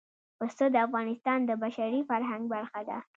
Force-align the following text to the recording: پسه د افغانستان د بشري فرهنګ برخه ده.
پسه 0.39 0.65
د 0.73 0.75
افغانستان 0.87 1.39
د 1.45 1.51
بشري 1.63 2.01
فرهنګ 2.09 2.43
برخه 2.53 2.81
ده. 2.89 2.97